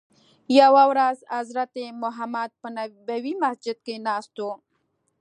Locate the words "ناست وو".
4.07-4.51